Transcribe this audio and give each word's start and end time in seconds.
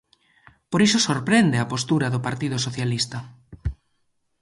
Por 0.71 0.81
iso 0.87 0.99
sorprende 1.07 1.57
a 1.59 1.69
postura 1.73 2.11
do 2.13 2.23
Partido 2.27 2.57
Socialista. 2.65 3.19